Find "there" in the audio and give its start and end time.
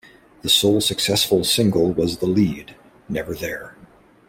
3.35-3.75